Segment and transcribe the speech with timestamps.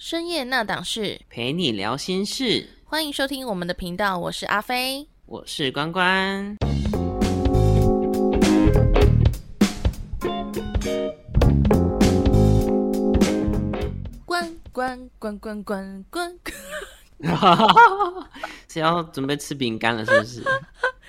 [0.00, 5.08] 深夜那档事，陪你聊心事，欢迎收听我们的频道，我是阿飞。
[5.26, 6.56] 我是关关。
[14.24, 16.38] 关关关关关关，
[18.70, 20.44] 是要准备吃饼干了，是不是？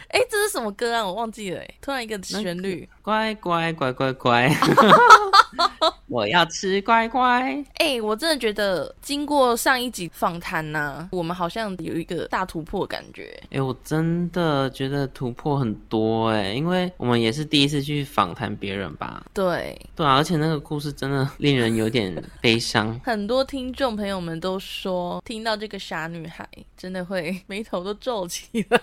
[0.09, 1.05] 哎，这是什么歌啊？
[1.05, 4.51] 我忘记了，哎，突然一个旋律，乖乖乖乖乖，
[6.09, 7.63] 我要吃乖乖。
[7.75, 13.39] 哎，我真的觉得经过上一集访谈呢，我们好像有一个大突破感觉。
[13.51, 19.23] 哎，我真的觉得突破很多哎，因为我们也是第一次去访谈别人吧？
[19.31, 22.99] 对，对啊，而且那个故事真的令人有点悲伤。
[23.05, 28.81] 很多听众朋友们都说，听到这个傻女孩，真的会眉头都皱起来。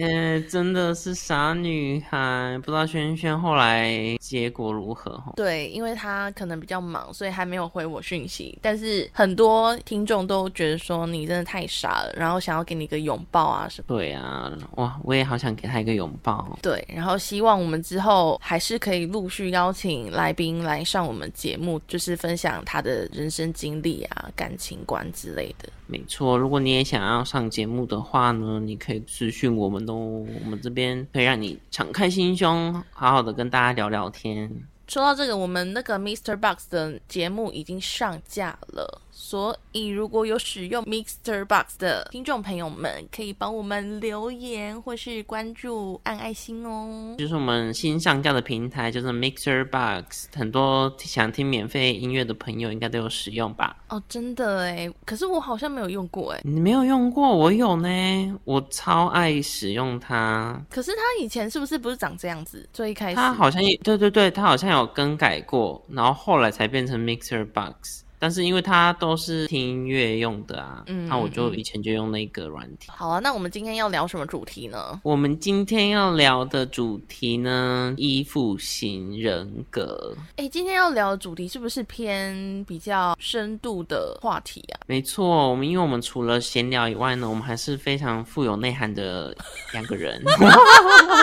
[0.00, 8.58] 哎，真的是傻女孩，不知道轩轩后来结果如何对，因为他可能比较忙，所以还没有回我讯息。
[8.62, 13.84] 但是很多听众都觉得说你真的太傻了，然后想要给你一个拥抱啊什么。
[13.88, 16.56] 对啊，哇，我也好想给他一个拥抱。
[16.62, 25.68] 对，然后希望我们之后还是可以陆续邀请来宾来上我们节目，就是分享他的人生经历啊、感情观之类的。
[25.90, 34.50] 没错，如果你也想要上节目的话呢，你可以私讯我们都，我们这边可以让你敞开心胸，好好的跟大家聊聊天。
[34.88, 36.34] 说到这个，我们那个 Mr.
[36.34, 39.02] Box 的节目已经上架了。
[39.10, 47.16] 所以，如果有使用 Mixer Box 的听众朋友们，可以帮我们留言或是关注、按爱心哦。
[47.18, 53.76] 就是我们新上架的平台，就是 Mixer Box，很多想听免费音乐的朋友应该都有使用吧？
[53.88, 56.40] 哦，真的哎，可是我好像没有用过哎。
[56.44, 60.58] 你没有用过，我有呢，我超爱使用它。
[60.70, 62.66] 可是它以前是不是不是长这样子？
[62.72, 68.04] 最一开始，它好像对对对，它好像有更改过，然后后来才变成 Mixer Box。
[68.18, 72.88] 但是因为它都是听音乐用的啊，嗯那我就以前就用那个软体。
[72.88, 75.00] 好啊，那我们今天要聊什么主题呢？
[75.02, 80.16] 我们今天要聊的主题呢，依附型人格。
[80.36, 84.80] 哎，今天要聊的主题是不是偏比较深度的话题啊？
[84.86, 89.36] 没错，我们因为我们除了闲聊以外呢，我们还是非常富有内涵的
[89.72, 90.22] 两个人。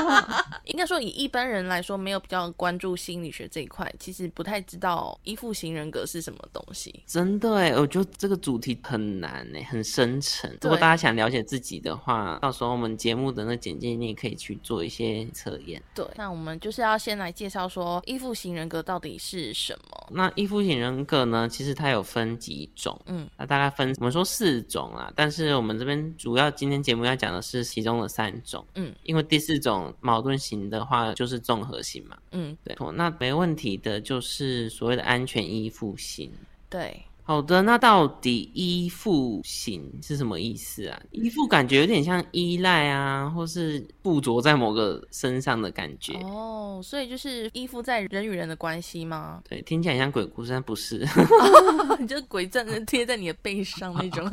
[0.65, 6.84] 应该说，以一般人来说，没有比较关注心理学这一块，其实不太知道依附型人格是什么东西。
[7.05, 10.49] 真的哎，我觉得这个主题很难哎，很深沉。
[10.61, 15.81] 如果大家想了解自己的话，到时候我们节目的那简介你也可以去做一些测验。
[15.93, 20.07] 对，那我们就是要先来介绍说依附型人格到底是什么。
[20.11, 36.31] 那依附型人格呢，其实它有分几种，嗯，那大概分我们说四种啊，但是我们这边主要今天节目要讲的是其中的三种，嗯，因为第四种矛盾型的话就是综合型嘛，嗯，对，那没问题的就是所谓的安全依附型。
[36.69, 40.99] 对，好的，那到底依附型是什么意思啊？
[41.11, 46.13] 依附感觉有点像依赖啊，或是附着在某个身上的感觉。
[46.23, 49.41] 哦，所以就是依附在人与人的关系吗？
[49.49, 51.07] 对，听起来像鬼故事，但不是，
[51.99, 54.29] 你就鬼站着贴在你的背上那种。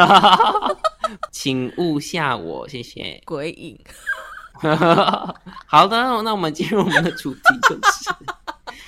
[1.32, 3.20] 请勿吓我，谢谢。
[3.24, 3.78] 鬼影。
[5.66, 8.10] 好的，那我们进入我们的主题，就是。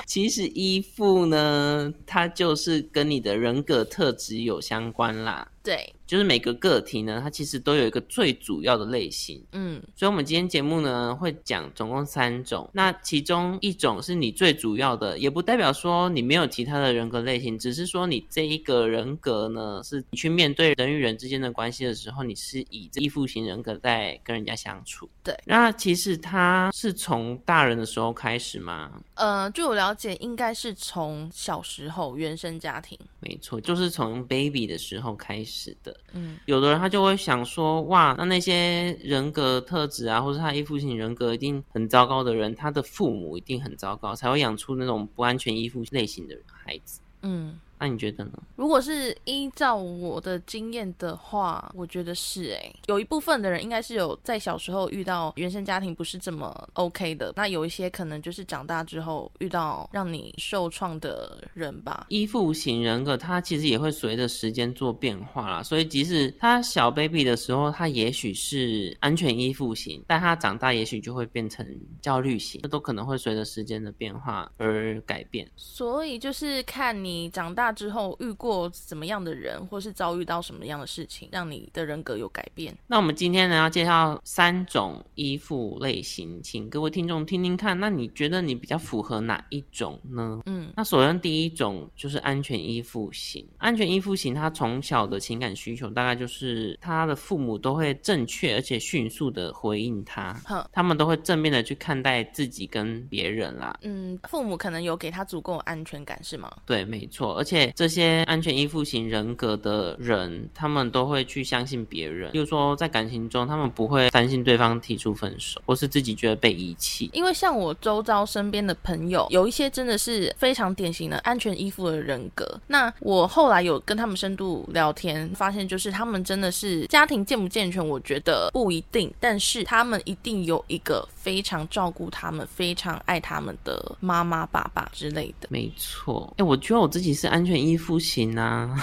[0.07, 5.51] 其实依附呢，它就是跟你的人格特质有相关啦。
[5.69, 5.95] 对。
[6.07, 25.07] 就是每个个体呢，它其实都有一个最主要的类型，嗯，所以我们今天节目呢会讲总共三种，那其中一种是你最主要的，也不代表说你没有其他的人格类型，只是说你这一个人格呢，是你去面对人与人之间的关系的时候，你是以依附型人格在跟人家相处。
[25.23, 28.91] 对，那其实它是从大人的时候开始吗？
[29.13, 35.99] 呃，据我了解，应该是从小时候原生家庭，没错，就是从 baby 的时候开始的。
[36.13, 47.01] 嗯，有的人他就会想说，哇，那那些人格特质啊，或者他依附型人格一定很糟糕的人，他的父母一定很糟糕，才会养出那种不安全依附类型的孩子。
[47.23, 47.59] 嗯。
[47.81, 48.33] 那你觉得呢？
[48.57, 62.07] 如果是依照我的经验的话，我觉得是哎，有一部分的人应该是有在小时候遇到原生家庭不是这么 OK 的，那有一些可能就是长大之后遇到让你受创的人吧。
[62.09, 71.65] 依附型人格他其实也会随着时间做变化啦，所以即使他小 baby 的时候，他也许是安全依附型，但他长大也许就会变成
[72.03, 75.49] 焦虑型，这都可能会随着时间的变化而改变。
[75.55, 77.68] 所以就是看你长大。
[77.69, 82.75] 大之后遇过怎么样的人，或是遭遇到什么样的事情，让你的人格有改变？
[82.87, 87.79] 那我们今天呢要介绍三种依附类型，请各位听众听听看。
[87.79, 90.41] 那你觉得你比较符合哪一种呢？
[90.47, 93.47] 嗯，那首先第一种就是安全依附型。
[93.59, 100.35] 安全依附型，他从小的情感需求大概就是他的父母都会正确而且迅速的回应他，
[100.73, 103.79] 他们都会正面的去看待自己跟别人啦。
[103.83, 106.51] 嗯，父母可能有给他足够安全感，是吗？
[106.65, 107.37] 对，没错。
[107.37, 117.11] 而且这些安全依附型人格的人，他们都会去相信别人，比如说在感情中，他们不会担心对方提出分手，或是自己觉得被遗弃。
[117.13, 122.61] 因为像我周遭身边的朋友，有一些真的是非常典型的安全依附的人格。
[122.67, 135.49] 那我后来有跟他们深度聊天，发现就是他们真的是家庭健不健全，我觉得不一定，但是他们一定有一个非常照顾他们、非常爱他们的妈妈、爸爸之类的。
[135.51, 138.77] 没错，哎，我觉得我自己是安全依附型啊。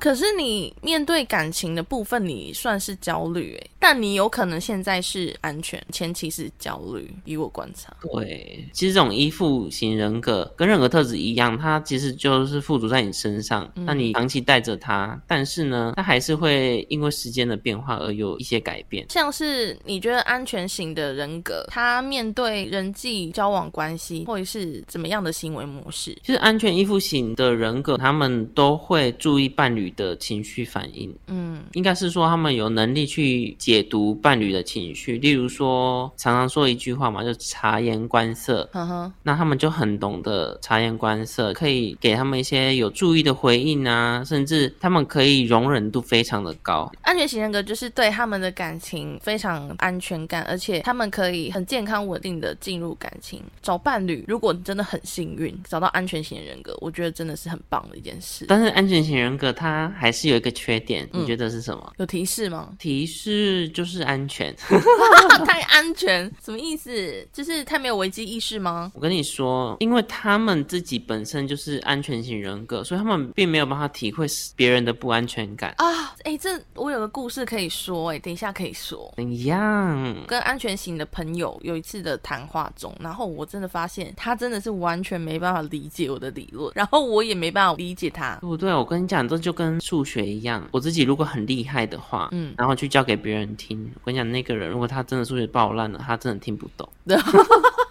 [0.00, 7.14] 可是你面对感情的部分，你算是焦虑哎，但你有可能现在是安全，前期是焦虑。
[7.26, 19.06] 以我观察，对，其实这种依附型人格跟任何特质一样，它其实就是附着在你身上，那你长期带着它，但是呢，它还是会因为时间的变化而有一些改变。
[19.10, 26.16] 像是你觉得安全型的人格，他面对人际交往关系会是怎么样的行为模式？
[26.24, 29.89] 其实安全依附型的人格，他们都会注意伴侣。
[29.96, 46.90] 的情绪反应，嗯，应该是说他们有能力去解读伴侣的情绪，例如说常常说一句话嘛，就察言观色，嗯哼，那他们就很懂得察言观色，可以给他们一些有注意的回应啊，甚至他们可以容忍度非常的高。
[47.02, 54.24] 安全型人格就是对他们的感情非常安全感，而且他们可以很健康稳定的进入感情找伴侣。
[54.26, 58.46] 如果你真的很幸运找到安全型人格，我觉得真的是很棒的一件事。
[58.48, 59.79] 但是安全型人格他。
[59.88, 61.92] 还是有一个缺点，你觉得是什么？
[61.98, 62.70] 有提示吗？
[62.78, 64.54] 提示就是安全，
[65.46, 67.26] 太安全，什么意思？
[67.32, 68.90] 就是太没有危机意识吗？
[68.94, 76.14] 我跟你说，因为他们自己本身就是安全型人格，所以他们并没有办法体会别人的不安全感啊。
[76.24, 79.12] 哎，这我有个故事可以说，哎，等一下可以说。
[79.16, 80.16] 怎样？
[80.26, 88.36] 跟安全型的朋友有一次的谈话中，然后我真的发现他真的是完全没办法理解我的理论，然后我也没办法理解他。
[88.36, 96.88] 不对，我跟你讲，这就跟数学一样，我自己如果很厉害的话，嗯，然后去教给别人听，我跟你讲，那个人如果他真的数学爆烂了，他真的听不懂。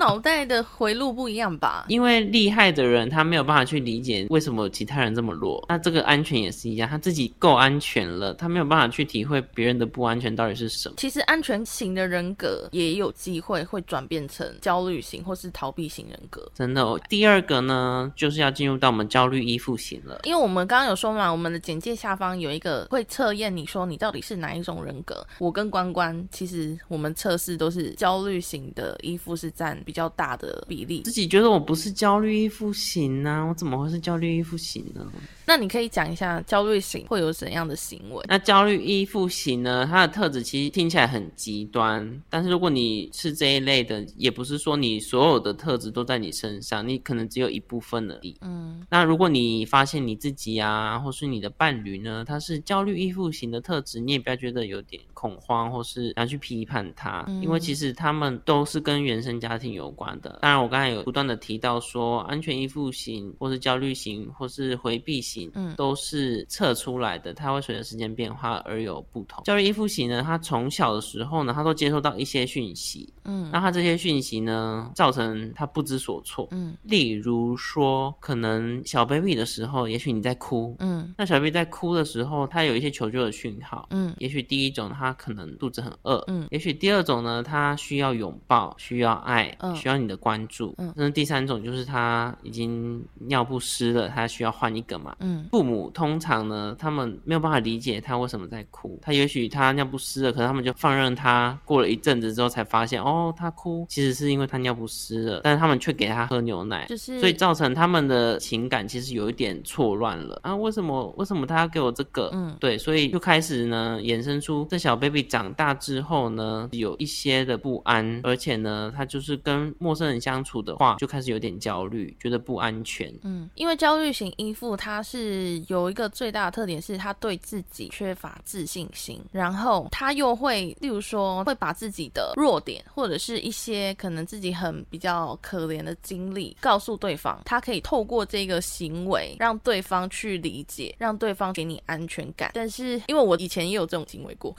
[0.00, 1.84] 脑袋的回路不一样吧？
[1.88, 5.62] 因为厉害的人他没有办法去理解为什么其他人这么弱。
[5.68, 10.94] 那这个安全也是一样，他自己够安全了，他没有办法去体会别人的不安全到底是什么。
[10.96, 16.50] 其实安全型的人格也有机会会转变成焦虑型或是逃避型人格。
[16.54, 20.18] 真的，哦第二个呢，就是要进入到我们焦虑依附型了。
[20.24, 25.26] 因为我们刚刚有说嘛，我们的简介下方有一个会测验，你说你到底是哪一种人格。
[25.38, 31.02] 我跟关关其实我们测试都是焦虑型的依附是占比较大的比例。
[31.02, 35.04] 自己觉得我不是焦虑依附型呢，我怎么会是焦虑依附型呢？
[35.50, 38.24] 那你可以讲一下焦虑型会有怎样的行为？
[38.28, 39.84] 那焦虑依附型呢？
[39.84, 48.36] 它的特质其实听起来很极端，但是如果你是这一类的，也不是说你所有的特质都在你身上，你可能只有一部分而已。
[48.42, 60.38] 嗯，那如果你发现你自己啊，或是你的伴侣呢，他是焦虑依附型的特质，你也不要觉得有点恐慌，或是要去批判他，因为其实他们都是跟原生家庭有关的。
[60.42, 65.39] 当然，我刚才有不断的提到说，安全依附型，或是焦虑型，或是回避型。
[65.54, 69.42] 嗯，都是测出来的，它会随着时间变化而有不同。
[69.44, 89.70] 焦虑依附型呢，他从小的时候呢，他都接收到一些讯息，嗯，那他这些讯息呢，造成他不知所措，嗯，例如说，可能小 baby 的时候，也许你在哭，嗯，那小 baby 在哭的时候，他有一些求救的讯号，嗯，也许第一种他可能肚子很饿，嗯，也许第二种呢，他需要拥抱，需要爱，嗯。
[89.80, 95.29] 需要你的关注，嗯，那第三种就是他已经尿不湿了，他需要换一个嘛，嗯。
[95.50, 98.98] 父母通常呢，他们没有办法理解他为什么在哭。
[99.02, 101.58] 他也许他尿不湿了，可是他们就放任他。
[101.64, 105.40] 过了一阵子之后，才发现哦，他哭其实是因为他尿不湿了。
[105.44, 110.54] 但是他们却给他喝牛奶，就是所以造成他们的情感其实有一点错乱了啊。
[110.56, 112.30] 为什么为什么他要给我这个？
[112.32, 123.12] 嗯，对，所以就开始呢，衍生出这小 baby 长大之后呢，有一些的不安，而且呢，他就是跟陌生人相处的话，就开始有点焦虑，觉得不安全。
[123.22, 125.19] 嗯，因为焦虑型依附他是。
[125.20, 142.50] 是有一个最大的特点是，他对自己缺乏自信心，然后他又会，例如说，会把自己的弱点或者是一些可能自己很比较可怜的经历告诉对方，他可以透过这个行为让对方去理解，让对方给你安全感。
[142.54, 144.54] 但是因为我以前也有这种行为过，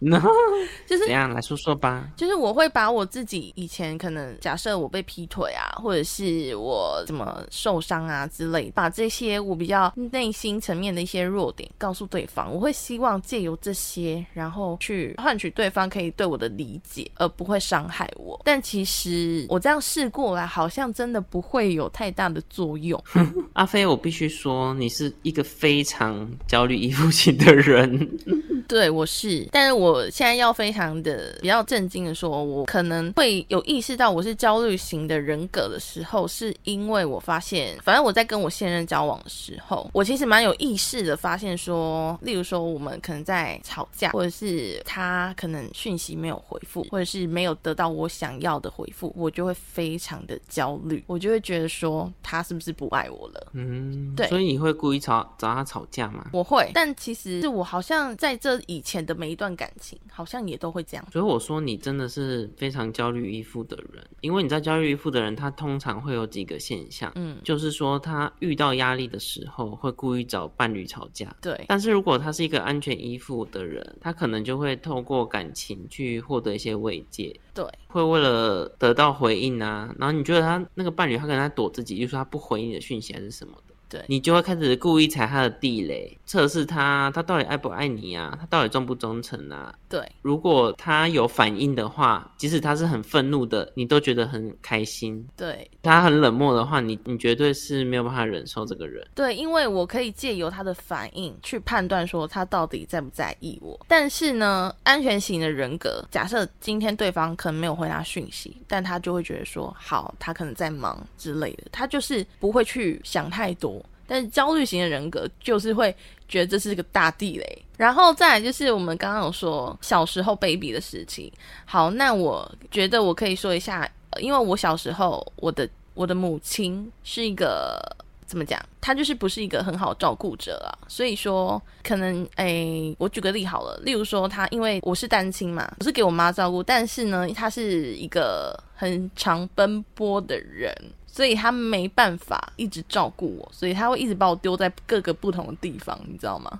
[0.86, 18.40] 就是怎样来说说吧，就是我会把我自己以前可能假设我被劈腿啊，或者是我怎么受伤啊之类，把这些我比较内心层面的一些弱点告诉对方，我会希望借由这些，然后去换取对方可以对我的理解，而不会伤害我。
[18.44, 23.02] 但其实我这样试过来，好像真的不会有太大的作用。
[23.54, 28.18] 阿飞，我必须说，你是一个非常焦虑依附型的人。
[28.66, 53.52] 对，我是，但是我现在要非常的比较震惊的说，我可能会有意识到我是焦虑型的人格的时候，是因为我发现，反正我在跟我现任交往的时候，我其实蛮有意识的发现说，例如说我们可能在吵架，或者是他可能讯息没有回复，或者是没有得到我想要的回复，我就会非常的焦虑，我就会觉得说他是不是不爱我了？
[53.52, 56.28] 嗯，对，所以你会故意吵找他吵架吗？
[56.32, 58.60] 我会，但其实是我好像在这。
[58.66, 61.06] 以前的每一段感情，好像也都会这样。
[61.12, 71.34] 所以我说你真的是非常焦虑依附的人，因为你在焦虑依附的人，他通常会有几个现象，嗯，就是说他遇到压力的时候，会故意找伴侣吵架。
[71.40, 71.64] 对。
[71.68, 77.34] 但是如果他是一个安全依附的人，他可能就会透过感情去获得一些慰藉。
[77.52, 77.64] 对。
[77.86, 83.54] 会为了得到回应啊，然后你觉得他那个伴侣，他可能在躲自己，就是说他不回你的讯息还是什么
[83.88, 84.04] 的。
[84.08, 88.36] 你就会开始故意踩他的地雷，测试他，他到底爱不爱你啊？
[88.40, 89.74] 他到底忠不忠诚啊？
[89.88, 95.26] 对，如果他有反应的话，即使他是很愤怒的，你都觉得很开心。
[95.36, 99.06] 对，他很冷漠的话，你你绝对是没有办法忍受这个人。
[99.14, 103.78] 对，因为我可以借由他的反应去判断说他到底在不在意我。
[103.86, 113.83] 但是呢，安全型的人格，假设今天对方可能没有回他讯息，但他就会觉得说，好，他可能在忙之类的，他就是不会去想太多。
[114.06, 115.94] 但是焦虑型的人格就是会
[116.28, 121.30] 觉得这是个大地雷，然后再来就是我们刚刚有说小时候 baby 的事情。
[121.64, 123.88] 好，那我觉得我可以说一下，
[124.20, 127.80] 因为我小时候我的我的母亲是一个
[128.26, 140.74] 怎么讲，她就是不是一个很好照顾者啊，所以说可能诶，我举个例好了，例如说她因为我是单亲嘛，我是给我妈照顾，但是呢，她是一个很常奔波的人。
[141.14, 146.58] 所以他没办法一直照顾我，所以他会一直把我丢在各个不同的地方，你知道吗？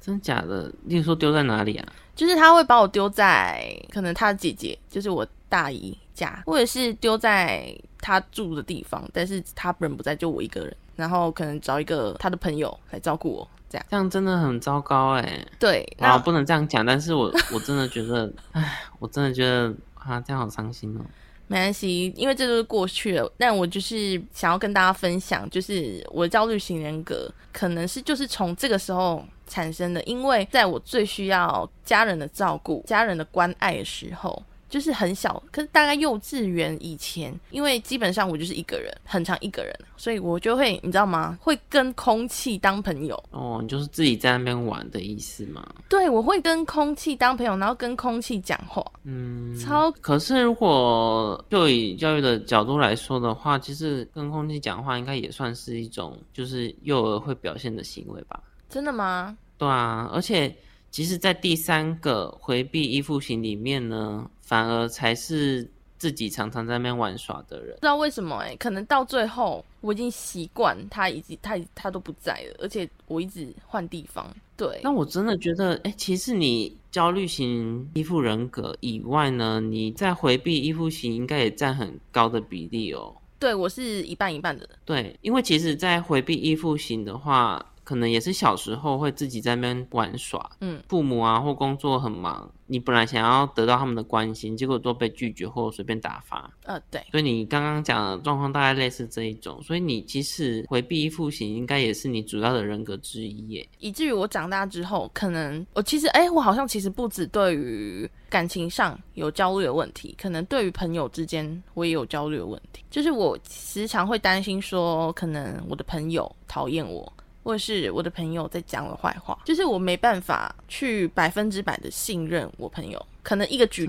[0.00, 0.72] 真的假的？
[0.84, 1.86] 例如说丢在哪里啊？
[2.16, 7.70] 就是他会把我丢在可能他的姐姐，就是我大姨家，或者是丢在
[8.00, 15.46] 他住的地方，但是他人不在，就我一个人，然后可能找一个他的朋友来照顾我，这样这样真的很糟糕哎。
[15.58, 21.04] 对，啊，不能这样讲，但是我我真的觉得，哎，我真的觉得啊，这样好伤心哦。
[21.46, 23.32] 没关系，因为这都是过去了。
[23.36, 30.02] 但我就是想要跟大家分享，就是我的焦虑型人格，可能是就是从这个时候产生的。
[30.04, 34.42] 因为在我最需要家人的照顾、家人的关爱的时候。
[34.72, 41.38] 就是很小，可是大概幼稚园以前，因为基本上我就是一个人，很长一个人，所以我就会，你知道吗？
[41.42, 43.22] 会跟空气当朋友。
[43.32, 45.62] 哦，你就是自己在那边玩的意思吗？
[45.90, 48.82] 对，我会跟空气当朋友，然后跟空气讲话。
[49.04, 49.90] 嗯，超。
[50.00, 58.42] 可是如果就以教育的角度来说的话，其实跟空气讲话应该也算是一种，就是幼儿会表现的行为吧？
[58.70, 59.36] 真的吗？
[59.58, 60.56] 对啊，而且
[60.90, 64.26] 其实，在第三个回避依附型里面呢。
[64.52, 65.66] 反而才是
[65.96, 74.30] 自己常常在那边玩耍的人，不知道为什么哎，可能到最后我已经习惯他，已经他他都不在了，而且我一直换地方。
[74.54, 83.16] 对，那我真的觉得，哎，其实你焦虑型依附人格以外呢，你在回避依附型应该也占很高的比例哦。
[83.38, 84.68] 对，我是一半一半的。
[84.84, 87.71] 对，因为其实，在回避依附型的话。
[87.84, 117.12] 可能也是小时候会自己在那边玩耍，嗯，父母啊或工作很忙，你本来想要得到他们的关心，结果都被拒绝或随便打发，呃，对，所以你刚刚讲的状况大概类似这一种，所以你其实回避依附型应该也是你主要的人格之一耶，以至于我长大之后，可能我其实哎，我好像其实不止对于感情上有焦虑的问题，可能对于朋友之间我也有焦虑的问题，就是我时常会担心说，可能我的朋友讨厌我。
[117.42, 123.88] 或者是我的朋友在讲我坏话，就是我没办法去百分之百的信任我朋友，可能一个举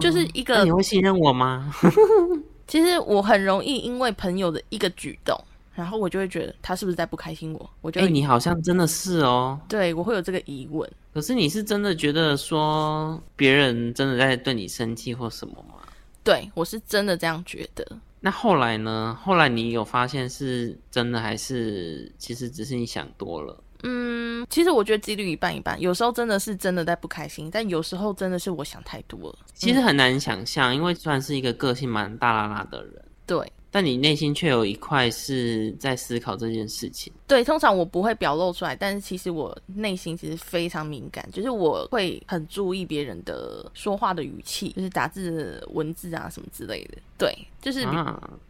[0.00, 1.74] 就是一个你会信任我吗？
[2.66, 5.36] 其实我很容易因为朋友的一个举动，
[5.74, 7.70] 然后我就会觉得他是不是在不开心我？
[7.80, 9.58] 我就哎，你好像真的是哦。
[9.68, 10.88] 对，我会有这个疑问。
[11.12, 15.74] 可是你是真的觉得说别人真的在对你生气或什么吗？
[16.22, 17.84] 对，我是真的这样觉得。
[18.20, 19.18] 那后来呢？
[19.22, 23.62] 后来你有发现是真的，还是其实只是你想多了？
[23.82, 29.38] 嗯，其实我觉得几率一半一半，有时候真的是真的在不开心，但有时候真的是我想太多了。
[29.54, 33.50] 其实很难想象，因为算是一个个性蛮大啦啦的人，对。
[33.72, 37.12] 但你内心却有一块是在思考这件事情。
[37.28, 46.98] 对，通常我不会表露出来，但是其实我内心其实非常敏感，就是我会很注意别人的说话的语气，就是打字文字啊什么之类的。
[47.20, 47.86] 对，就是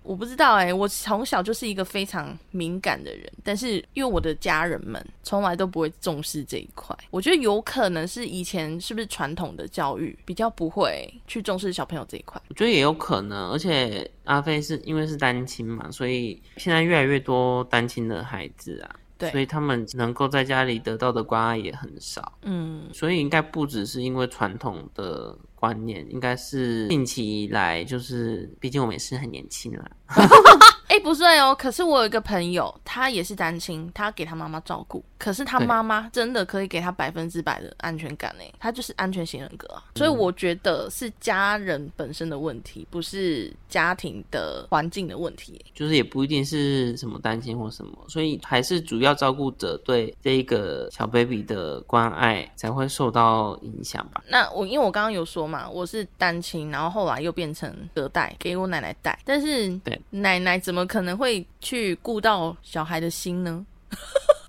[0.05, 12.41] 我不知道哎，我从小就是一个非常敏感的人，但是因为我的家人们从来都不会重视这一块，我觉得有可能是以前是不是传统的教育比较不会去重视小朋友这一块。
[12.49, 18.97] 我觉得也有可能，而且阿飞是因为是单亲嘛，所以现在越来越多单亲的孩子啊。
[19.19, 22.39] 对，所以他们能够在家里得到的关爱也很少。
[22.41, 29.91] 嗯，所以应该不只是因为传统的观念，应该是近期以来，就是毕竟我们也是很年轻了。
[30.89, 54.25] 哎，不是哦，可是我有一个朋友，他也是单亲，他给他妈妈照顾，可是他妈妈真的可以给他百分之百的安全感呢，他就是安全型人格啊，所以我觉得是家人本身的问题，不是家庭的环境的问题，就是也不一定是什么担心或什么，所以还是主要照顾者对这一个小 baby 的关爱才会受到影响吧。
[54.29, 60.81] 那我因为我刚刚有说嘛，我是单亲，然后后来又变成隔代给我奶奶带，但是对奶奶怎么？
[60.87, 63.65] 可能会去顾到小孩的心呢？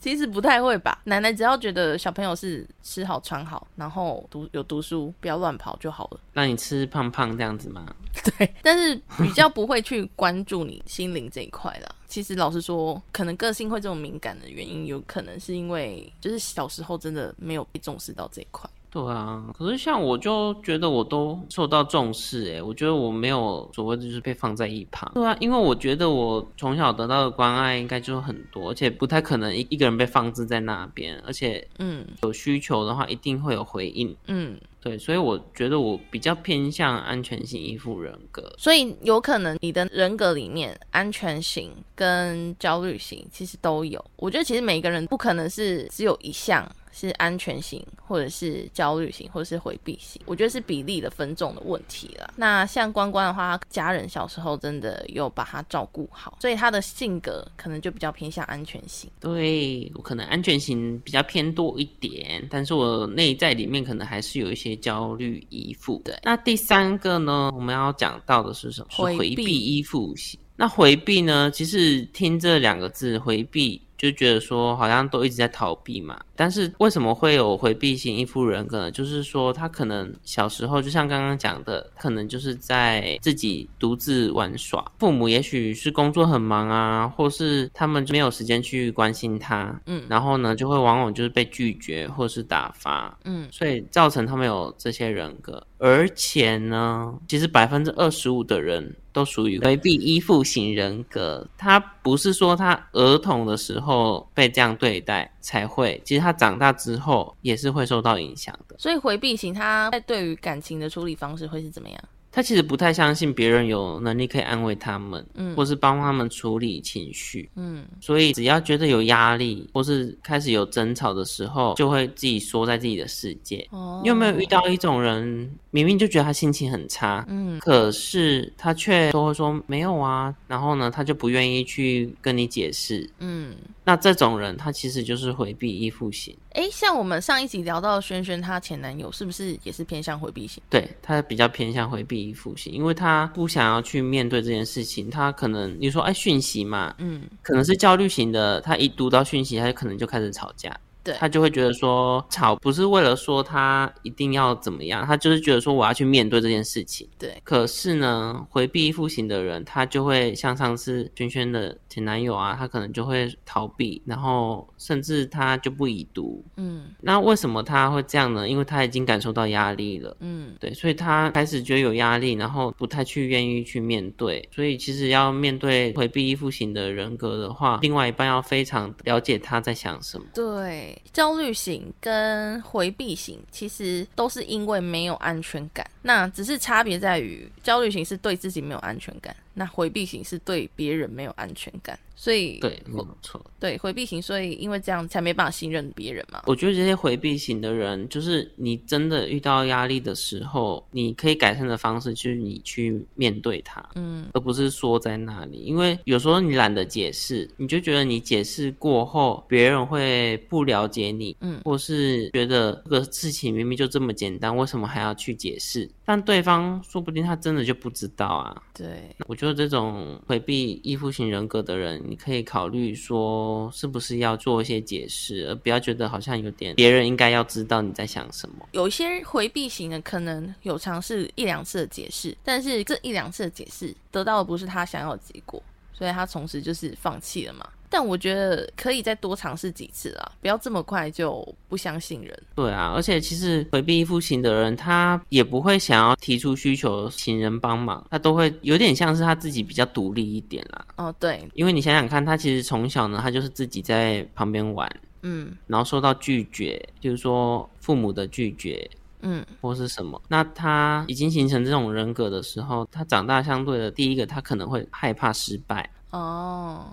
[0.01, 0.99] 其实不太会吧。
[1.05, 6.19] 奶奶只要觉得小朋友是吃好穿好，然后读有读书，不要乱跑就好了。
[6.33, 7.85] 让你吃胖胖这样子吗？
[8.37, 11.95] 对，但是比较不会去关注你心灵这一块啦。
[12.07, 18.69] 其实老实说，可能个性会这种敏感的原因，有可能是因为就是小时候真的没有被重视到这一块。
[18.91, 25.09] 对啊，可是像我就觉得我都受到重视哎，我觉得我没有所谓的就是被放在一旁。
[25.13, 34.13] 对啊，因为我觉得我从小得到的关爱应该就很多，而且不太可能一一个人被放置在那边，而且嗯，有需求的话一定会有回应。
[34.27, 38.53] 嗯，对，所以我觉得我比较偏向安全型依附人格。
[38.57, 44.03] 所以有可能你的人格里面安全型跟焦虑型其实都有。
[44.17, 46.69] 我觉得其实每个人不可能是只有一项。
[46.91, 52.33] 是安全型，或者是焦虑型，或者是回避型，我觉得是比例的分重的问题了。
[52.35, 59.09] 那像关关的话，家人小时候真的有把他照顾好，所以他的性格可能就比较偏向安全型。
[59.19, 66.01] 对我可能安全型比较偏多一点，但是我内在里面可能还是有一些焦虑依附。
[66.03, 68.87] 对，那第三个呢，我们要讲到的是什么？
[68.91, 70.39] 回避依附型。
[70.55, 71.49] 那回避呢？
[71.51, 73.81] 其实听这两个字，回避。
[73.97, 78.89] 就觉得说好像都一直在逃避嘛，但是为什么会有回避型依附人格呢？
[78.89, 98.95] 就是说他可能小时候就像刚刚讲的，可能就是在自己独自玩耍，父母也许是工作很忙啊，或是他们没有时间去关心他，嗯，然后呢就会往往就是被拒绝或是打发，嗯，所以造成他们有这些人格，而且呢，其实百分之二十五的人。
[99.13, 108.75] 都属于回避依附型人格，他不是说他儿童的时候被这样对待才会，其实他长大之后也是会受到影响的。
[108.79, 111.99] 所以回避型他在对于感情的处理方式会是怎么样？
[112.31, 123.67] 他其实不太相信别人有能力可以安慰他们，嗯，或是帮他们处理情绪，嗯，所以只要觉得有压力或是开始有争吵的时候，就会自己缩在自己的世界。
[123.71, 133.53] 哦，你有没有遇到一种人，明明就觉得他心情很差，嗯，可是他却都会说没有啊，然后呢，他就不愿意去跟你解释，嗯。
[133.83, 136.37] 那这种人，他其实就是回避依附型。
[136.53, 140.61] 哎，像我们上一集聊到萱萱她前男友，是不是也是偏向回避型？
[140.69, 145.09] 对他比较偏向回避依附型，因为他不想要去面对这件事情。
[145.09, 150.77] 他可能你说哎讯息嘛，嗯，可能是焦虑型的，他一读到讯息，他可能就开始吵架。
[151.03, 157.07] 对他就会觉得说吵不是为了说他一定要怎么样，他就是觉得说我要去面对这件事情。
[157.17, 166.43] 对，可是呢，回避依附型的人，他就会像上次轩轩的前男友啊，他可能就会逃避，然后甚至他就不已读。
[166.57, 168.47] 嗯，那为什么他会这样呢？
[168.47, 170.15] 因为他已经感受到压力了。
[170.19, 174.47] 嗯，对，所以他开始觉得有压力，然后不太去愿意去面对。
[174.53, 180.25] 所以其实要面对回避依附型的人格的话，另外一半要非常了解他在想什么。
[180.33, 180.90] 对。
[181.13, 191.97] 焦虑型跟回避型其实都是因为没有安全感，那只是差别在于焦虑型是对自己没有安全感，那回避型是对别人没有安全感。
[192.21, 196.43] 所以对，没错，对回避型，所以因为这样才没办法信任别人嘛。
[196.45, 215.89] 我觉得这些回避型的人，就是你真的遇到压力的时候，你可以改善的方式就是你去面对它，嗯，而不是缩在那里，因为有时候你懒得解释，你就觉得你解释过后，别人会不了解你，嗯，或是觉得这个事情明明就这么简单，为什么还要去解释？
[216.05, 218.61] 但对方说不定他真的就不知道啊。
[218.75, 228.67] 对，我觉得这种回避依附型人格的人，你可以考虑说，是不是要做一些解释，而不要觉得好像有点别人应该要知道你在想什么。
[228.73, 237.65] 有一些回避型的，可能有尝试一两次的解释，但是这一两次的解释得到的不是他想要的结果，所以他从此就是放弃了嘛。
[237.91, 242.43] 但我觉得可以再多尝试几次啊，不要这么快就不相信人。
[242.55, 250.85] 对啊，而且其实回避依附型的人，他也不会想要提出需求请人帮忙，他都会有点像是他自己比较独立一点啦。
[250.95, 254.89] 哦，对，因为你想想看，他其实从小呢，他就是自己在旁边玩，
[255.23, 265.89] 嗯，然后受到拒绝，就是说父母的拒绝，嗯，或是什么，那他已经形成这种人格的时候，他长大相对的第一个，他可能会害怕失败。
[266.11, 266.85] 哦。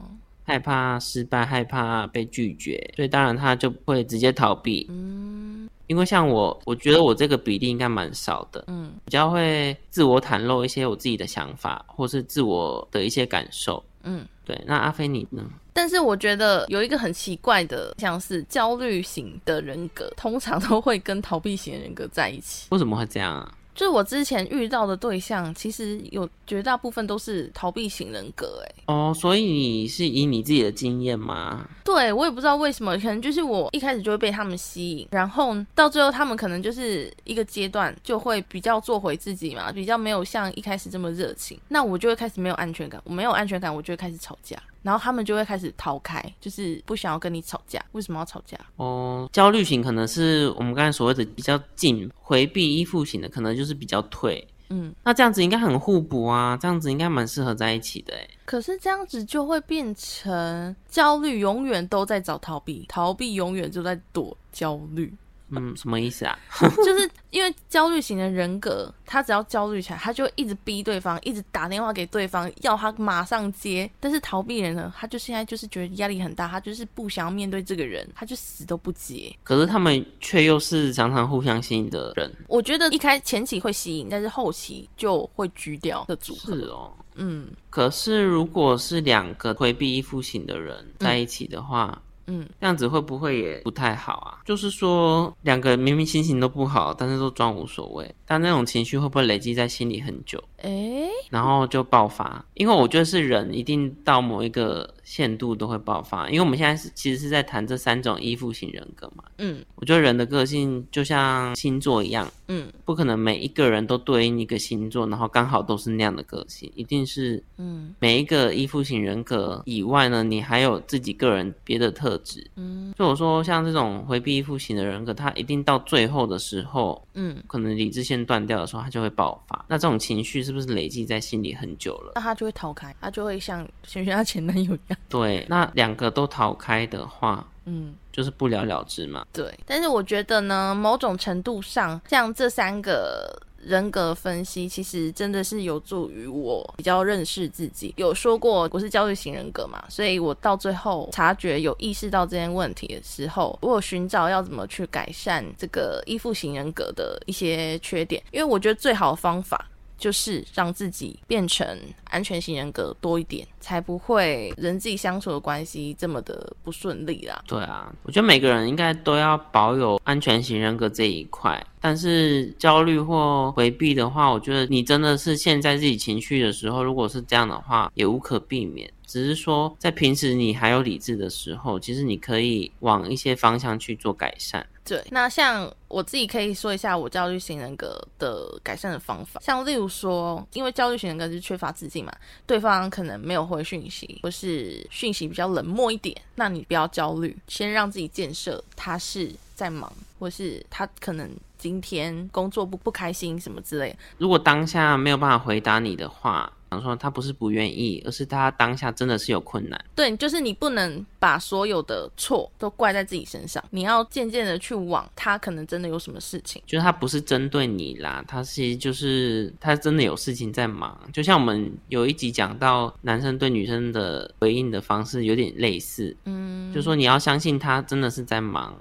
[0.48, 4.86] 害怕失败，害怕被拒绝，所以当然他就会直接逃避。
[4.88, 8.64] 嗯，因为像我，我觉得我这个比例应该蛮少的。
[8.68, 13.84] 嗯，比较会自我袒露一些我自己的想法，或是自我的一些感受。
[14.04, 14.58] 嗯，对。
[14.66, 15.44] 那阿飞你呢？
[15.74, 22.68] 但是我觉得有一个很奇怪的，像是焦虑型的人格，通常都会跟逃避型人格在一起。
[22.70, 23.54] 为什么会这样啊？
[23.78, 28.74] 就是我之前遇到的对象，其实有绝大部分都是逃避型人格，哎。
[28.86, 31.64] 哦，所以你是以你自己的经验吗？
[31.84, 44.60] 对，我也不知道为什么，可能就是我一开始就会被他们吸引，然后到最后他们可能就是一个阶段就会比较做回自己嘛，比较没有像一开始这么热情，那我就会开始没有安全感，我没有安全感，我就会开始吵架。
[44.88, 47.78] 然后他们就会开始逃开，就是不想要跟你吵架。
[47.92, 48.58] 为什么要吵架？
[48.76, 54.48] 哦，焦虑型可能是我们刚才所谓的比较近，回避依附型的可能就是比较退。
[54.70, 58.26] 嗯，那这样子应该很互补啊，这样子应该蛮适合在一起的哎。
[58.46, 65.12] 可是这样子就会变成焦虑永远都在找逃避，逃避永远就在躲焦虑。
[65.50, 66.38] 嗯，什么意思啊？
[66.60, 73.90] 就是因为焦虑型的人格，他只要焦虑起来，他就一直逼对方，一直打电话给对方，要他马上接。
[73.98, 79.34] 但是逃避人呢，他就现在就是觉得压力很大，他就是不想要面对这个人，他就死都不接。
[79.42, 82.30] 可是他们却又是常常互相吸引的人。
[82.46, 86.54] 我觉得一开前期会吸引，但是后期就会拘掉的组合。
[86.54, 87.48] 是哦，嗯。
[87.70, 91.90] 可是如果是两个回避依附型的人在一起的话。
[91.94, 94.38] 嗯，嗯这样子会不会也不太好啊？
[94.44, 100.42] 就是说，两个人明明心情都不好，但是都装无所谓，但那种情绪会不会累积在心里很久？
[100.62, 102.44] 哎，然后就爆发？
[102.54, 104.94] 因为我觉得是人一定到某一个。
[105.08, 109.24] 限度都会爆发，因为我们现在是其实是在谈这三种依附型人格嘛。
[109.38, 122.46] 嗯，我觉得人的个性就像星座一样，嗯，不可能每一个人都对应一个星座，然后刚好都是那样的个性，一定是，嗯，每一个依附型人格以外呢，你还有自己个人别的特质。
[122.56, 129.64] 嗯，就我说像这种回避依附型的人格，他一定到最后的时候，嗯，可能理智线断掉的时候，他就会爆发。
[129.68, 132.12] 那这种情绪是不是累积在心里很久了？
[132.14, 134.98] 那他就会逃开，他就会像萱萱她前男友一样。
[135.06, 139.26] 对，那两个都逃开的话，嗯，就是不了了之嘛。
[139.30, 147.92] 对，但是我觉得呢，某种程度上，像这三个人格分析，其实真的是有助于我比较认识自己。
[147.98, 159.68] 有说过我是焦虑型人格嘛，所以我到最后察觉有意识到这些问题的时候，我有寻找要怎么去改善这个依附型人格的一些缺点，因为我觉得最好的方法。
[159.98, 161.66] 就是让自己变成
[162.04, 167.42] 安全型人格多一点，才不会人际相处的关系这么的不顺利啦。
[167.46, 171.62] 对啊，我觉得每个人应该都要保有安全型人格这一块。
[171.80, 178.90] 但是焦虑或回避的话，我觉得你真的是陷在自己情绪的时候，如果是这样的话，也无可避免。
[179.08, 184.64] 只是说，在平时你还有理智的时候，其实你可以往一些方向去做改善。
[184.84, 192.14] 对，那像我自己可以说一下我焦虑型人格的改善的方法，像例如说，因为焦虑型人格是缺乏自信嘛，
[192.46, 203.96] 对方可能没有回讯息，或是讯息比较冷漠一点，那你不要焦虑，先让自己建设他是在忙，或是他可能今天工作不不开心什么之类。
[204.18, 206.52] 如果当下没有办法回答你的话。
[206.70, 209.82] 想说他不是不愿意，而是他当下真的是有困难。
[209.94, 216.62] 对，就是你不能把所有的错都怪在自己身上，你要渐渐的去往他可能真的有什么事情。
[216.66, 220.98] 就是他不是针对你啦，他是就是他真的有事情在忙。
[221.12, 228.76] 就像我们有一集讲到男生对女生的回应的方式有点类似，嗯，就说你要相信他真的是在忙，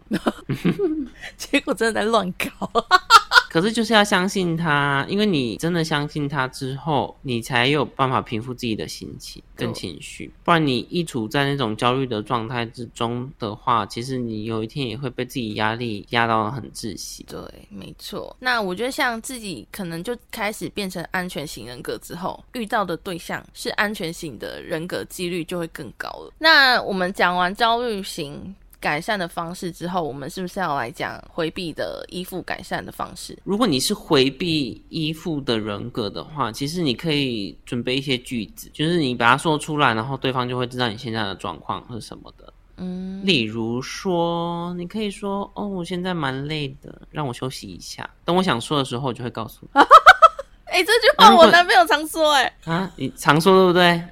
[1.37, 2.69] 结果真的在乱搞。
[3.49, 10.31] 可是就是要相信他，因为你真的相信他之后，你才有办法平复自己的心情跟情绪。
[10.43, 17.25] 不然你一处在那种焦虑的状态之中的话，其实你有一天也会被自己压力压到很窒息。
[17.27, 18.35] 对，没错。
[18.39, 26.33] 那我觉得像自己可能就开始变成安全型人格之后，遇到的对象是安全型的人格，几率就会更高了。
[26.37, 28.55] 那我们讲完焦虑型。
[28.79, 33.37] 改善的方式之后，我们是不是要来讲回避的依附改善的方式？
[33.43, 42.53] 如果你是回避依附的人格的话，其实你可以准备一些句子，就是你把它说出来，然后对方就会知道你现在的状况是什么的。
[42.77, 48.07] 嗯，例如说，你可以说：“哦，我现在蛮累的，让我休息一下。
[48.23, 49.81] 等我想说的时候，我就会告诉你。
[50.69, 54.03] ”哎，这句话我男朋友常说，哎啊，你常说对不对？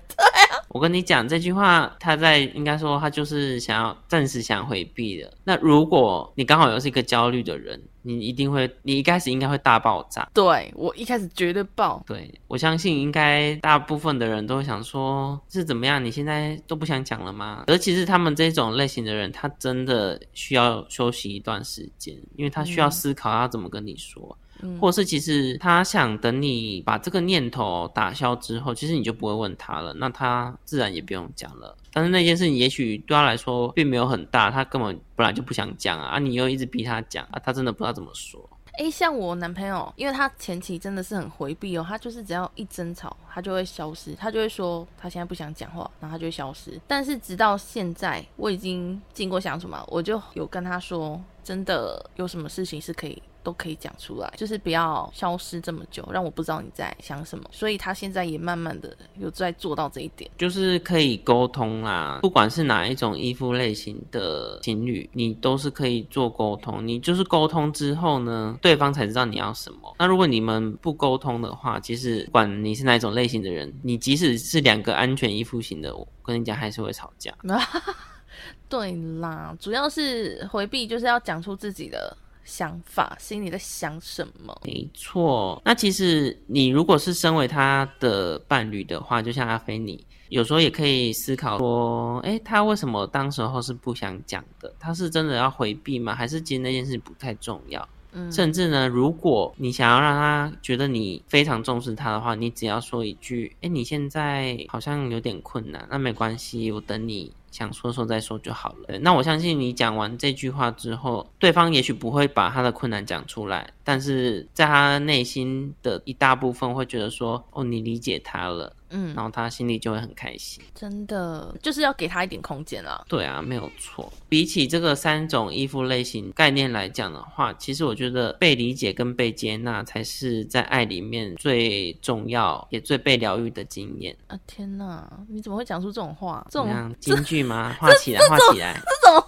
[0.76, 5.32] 我跟你讲这句话，他在应该说他就是想要暂时想回避的。
[5.46, 10.30] 那如果你刚好又是一个焦虑的人，你一定会，你一开始应该会大爆炸。
[10.34, 12.04] 对我一开始绝对爆。
[12.06, 16.04] 对我相信应该大部分的人都会想说，是怎么样？
[16.04, 17.64] 你现在都不想讲了吗？
[17.68, 24.38] 而其实他们这种类型的人，他真的需要休息一段时间，因为他需要思考要怎么跟你说。
[24.80, 31.76] 或是其实他想等你把这个念头打消之后，其实你就不会问他了，那他自然也不用讲了。
[31.94, 38.50] 但是那件事情也许对他来说并没有很大，他根本本来就不想讲啊，啊你又一直逼他讲啊，他真的不知道怎么说。
[38.78, 46.78] 哎，像我男朋友，因为他前期真的是很回避哦，他就是只要一争吵，他就会消失，他就会说他现在不想讲话，然后他就会消失。
[46.86, 53.24] 但是直到现在，我已经经过相处嘛，我就有跟他说，真的有什么事情是可以。
[53.46, 57.46] 都可以讲出来，就是不要消失这么久，让我不知道你在想什么。
[57.52, 62.18] 所以他现在也慢慢的有在做到这一点，就是可以沟通啦。
[62.24, 66.86] 不管是哪一种依附类型的情侣，你都是可以做沟通。
[66.86, 69.96] 你就是沟通之后呢，对方才知道你要什么。
[70.00, 77.32] 那如果你们不沟通的话，其实不管你是哪一种类型的人，你即使是两个安全依附型的，我跟你讲还是会吵架。
[78.68, 82.18] 对啦，主要是回避，就是要讲出自己的。
[82.46, 84.56] 想法，心里在想什么？
[84.64, 94.74] 没错，那其实你如果是身为他的伴侣的话，就像阿飞，你，有时候也可以思考说，哎，他为什么当时候是不想讲的？
[94.80, 96.16] 他是真的要回避吗？
[96.16, 97.90] 还是其实那件事不太重要？
[98.12, 107.34] 嗯，甚至呢，如果你想要让他觉得你非常重视他的话，你只要说一句，哎，你现在好像有点困难，那没关系，我等你。
[107.56, 109.00] 想说说再说就好了。
[109.00, 120.64] 那我相信你讲完这句话之后，对方也许不会把他的困难讲出来，但是在他内心的一大部分会觉得说：“哦，你理解他了。”嗯，然后他心里就会很开心。
[120.76, 123.04] 真的，就是要给他一点空间啊。
[123.10, 124.14] 对啊，没有错。
[124.30, 134.16] 比起这个三种依附类型概念来讲的话，其实我觉得被理解跟被接纳才是在爱里面最重要也最被疗愈的经验。
[134.28, 136.46] 啊天哪，你怎么会讲出这种话？
[136.52, 137.76] 这种金句 吗？
[137.80, 138.82] 画起来，画起来。
[139.02, 139.24] 这种，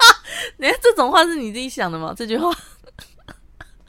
[0.58, 2.14] 你看这种话是你自己想的吗？
[2.16, 2.50] 这句话，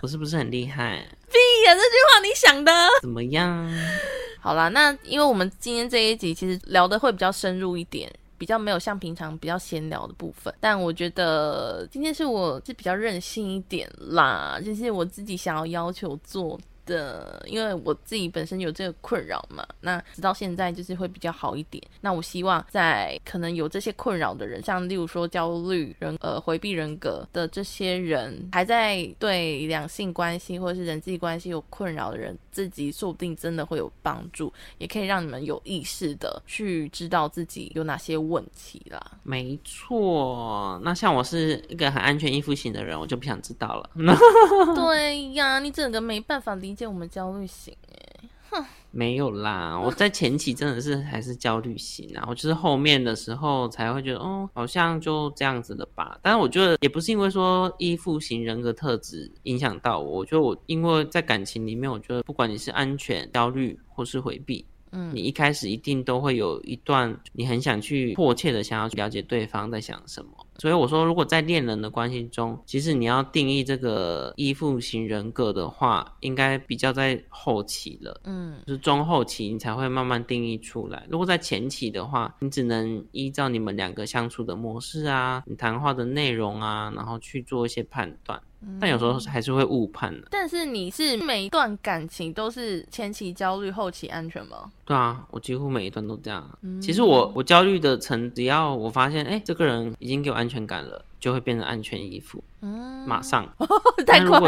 [0.01, 0.97] 我是不是很厉害？
[1.29, 2.71] 屁呀，这句话你想的？
[3.01, 3.69] 怎么样？
[4.41, 10.53] 好啦，那因为我们今天这一集其实聊的会比较深入一点，比较没有像平常比较闲聊的部分。
[10.59, 16.59] 但我觉得今天是我是比较任性一点啦，就是我自己想要要求做。
[16.89, 21.81] 的，因为我自己本身有这个困扰嘛，那直到现在就是会比较好一点。
[22.01, 38.99] 那我希望在可能有这些困扰的人，像例如说焦虑人、呃回避人格的这些人，还在对两性关系或者是人际关系有困扰的人，自己说不定真的会有帮助，也可以让你们有意识的去知道自己有哪些问题啦。
[39.21, 43.89] 没错，那像我是一个很安全依附型的人，我就不想知道了。
[44.75, 46.78] 对呀，你整个没办法理。
[46.79, 56.17] 见我们焦虑型哎，哼，没有啦， 我在前期真的是还是焦虑型啊，我就是后面的时候才会觉得，哦，好像就这样子了吧。
[56.21, 64.65] 但是我觉得也不是因为说依附型人格特质影响到我，我觉得我因为在感情里面，我觉得不管你是安全、焦虑或是回避。
[64.91, 70.31] 嗯，你一开始一定都会有一段你很想去迫切的想要去了解对方在想什么。
[70.59, 81.05] 所以我说，如果在恋人的关系中，其实你要定义这个依附型人格的话，应该比较在后期了，嗯，就是中后期你才会慢慢定义出来。
[81.09, 88.39] 如果在前期的话，你只能依照你们两个相处的模式啊，你谈话的内容啊，然后去做一些判断。
[88.77, 90.27] 但有时候还是会误判的。
[90.29, 94.69] 但是你是每一段感情都是前期焦虑，后期安全吗？
[94.83, 96.45] 对啊，我几乎每一段都这样。
[96.81, 102.43] 其实我我焦虑的层，只要我发现，哎，这个人已经给我安全感了，就会变成安全依附。
[102.61, 103.47] 嗯，马上。
[104.05, 104.39] 太快。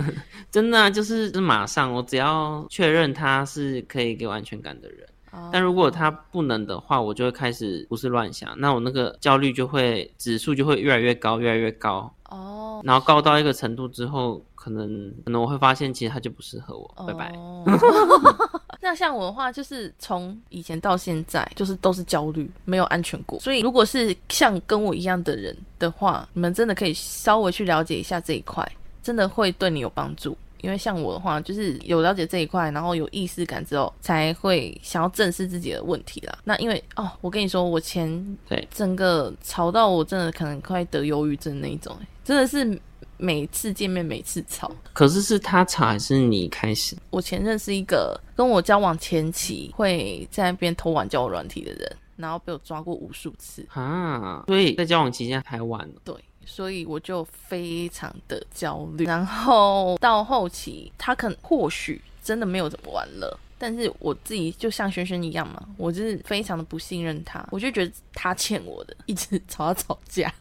[0.50, 5.06] 真的啊就是是马上，我只要确认他是可以给我安全感的人。
[5.52, 12.12] 但如果他不能的话，我就会开始胡思乱想，那我那个焦虑就会指数就会越来越高，越来越高。
[12.30, 12.80] 哦。
[12.84, 17.06] 然后高到一个程度之后，可能可能我会发现，其实他就不适合我。
[17.06, 17.32] 拜拜。
[18.80, 23.38] 那像我的话，就是从以前到现在，就是都是焦虑，没有安全过。
[23.40, 28.66] 所以，如果是像跟我一样的人的话，你们真的可以稍微去了解一下这一块，
[29.02, 30.36] 真的会对你有帮助。
[30.60, 36.36] 因为像我的话，就是有了解这一块，然后有意识感之后，才会想要正视自己的问题啦。
[36.42, 42.80] 那因为哦，我跟你说，我前对整个吵到我真的可能快得忧郁症那一种，真的是
[43.18, 44.70] 每次见面每次吵。
[44.94, 46.96] 可是是他吵还是你开始？
[47.10, 54.44] 我前任是一个跟我交往前期会在那边偷玩交友软体的人，然后被我抓过无数次啊。
[54.46, 55.94] 所以在交往期间还晚了。
[56.04, 56.14] 对。
[56.50, 70.32] 所以我就非常的焦虑，然后到后期他可能或许真的没有怎么玩了，但是我自己就像轩轩一样嘛，我就是非常的不信任他，我就觉得他欠我的，一直吵他吵架。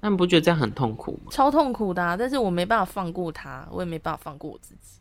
[0.00, 1.30] 那你不觉得这样很痛苦吗？
[1.30, 5.00] 超痛苦的，但是我没办法放过他，我也没办法放过我自己。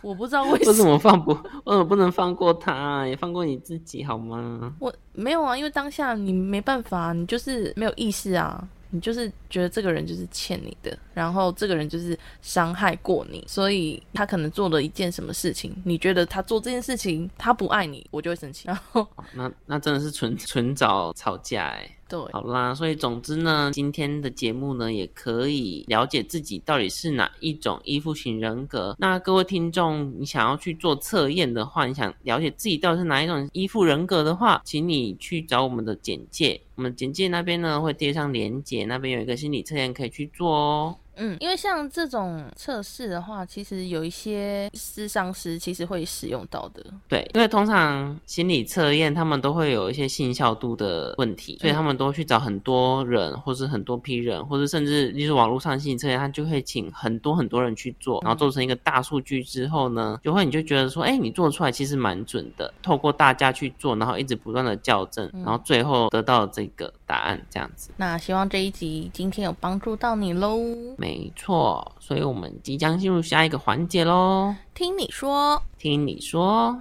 [0.00, 1.32] 我不知道为什么放不，
[1.64, 4.74] 为什么不能放过他，也放过你自己好吗？
[4.78, 8.68] 我没有啊，因为当下你没办法，你就是没有意识啊。
[8.94, 18.68] 你就是觉得这个人就是欠你的，然后这个人就是伤害过你，所以他可能做了一件什么事情，你觉得他做这件事情他不爱你，我就会生气。
[18.68, 21.90] 然后那那真的是纯纯找吵架哎。
[22.32, 28.94] 好啦，所以总之呢，今天的节目呢，也可以了解自己到底是哪一种依附型人格。
[28.98, 40.96] 那各位听众，你想要去做测验的话，你想了解自己到底是哪一种依附人格的话，请你去找我们的简介，我们简介那边呢会贴上连结，那边有一个心理测验可以去做哦。
[41.16, 46.84] 嗯，因为像这种测试的话，其实有一些智商师其实会使用到的。
[47.08, 62.72] 对，因为通常心理测验他们都会有一些信效度的问题，所以他们都去找很多人，或是很多批人，或者甚至就是网络上心理测验，他就会请很多很多人去做，然后做成一个大数据之后呢，就会你就觉得说，哎，你做出来其实蛮准的。
[62.82, 67.90] 透过大家去做，然后一直不断的校正，然后最后得到这个答案这样子。
[67.96, 70.58] 那希望这一集今天有帮助到你喽。
[71.02, 74.54] 没错，所以我们即将进入下一个环节喽。
[74.72, 76.80] 听你说，听你说。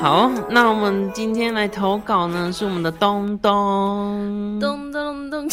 [0.00, 5.48] 好，那我们今天来投稿呢，是我们的东东，东东东，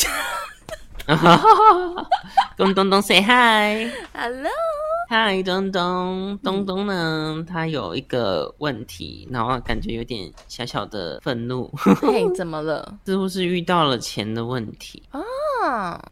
[2.57, 4.49] 跟东东 say hi，hello。
[5.09, 7.43] 嗨，东东，东东呢？
[7.45, 11.69] 他有一个问题，然后感觉有点小小的愤怒。
[11.75, 12.97] 嘿， 怎么了？
[13.05, 15.19] 似乎是遇到了钱的问题啊？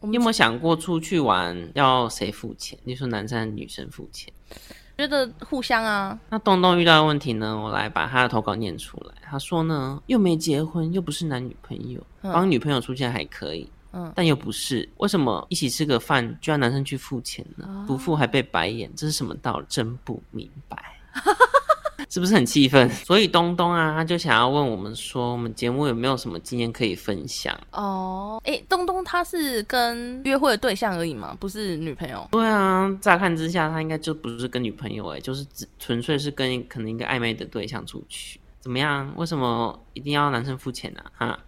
[0.02, 2.78] 你有没有想过出去玩要谁付钱？
[2.84, 4.30] 你说男生还是女生付钱？
[4.98, 6.18] 觉得互相啊。
[6.28, 7.58] 那东东遇到的问题呢？
[7.58, 9.14] 我来把他的投稿念出来。
[9.22, 13.70] 他说呢，又没结婚，又不是男女朋友，帮女朋友出钱还可以。
[13.92, 17.84] 嗯，但又不是，为什么一起吃个饭就要男生去付钱呢？
[17.86, 19.66] 不付还被白眼，这是什么道理？
[19.68, 20.76] 真不明白，
[22.08, 22.88] 是不是很气愤？
[23.04, 27.58] 所以东东啊，他就想要问我们说，我们节目有没有什么经验可以分享？
[27.72, 32.26] 哦，哎，东东他是跟约会的对象而已嘛，不是女朋友？
[32.30, 38.40] 对啊，乍看之下他应该就不是跟女朋友，哎，就是只纯粹是跟可能一个暧昧的对象出去。
[38.60, 39.10] 怎么样？
[39.16, 41.02] 为什么一定要男生付钱呢？
[41.16, 41.38] 哈，